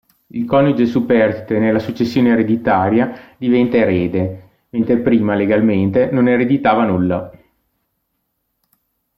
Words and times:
Il 0.29 0.45
coniuge 0.45 0.87
superstite 0.87 1.59
nella 1.59 1.77
successione 1.77 2.31
ereditaria 2.31 3.35
diventa 3.37 3.77
erede, 3.77 4.49
mentre 4.69 4.97
prima, 4.97 5.35
legalmente, 5.35 6.09
non 6.09 6.27
ereditava 6.27 6.83
nulla. 6.85 7.31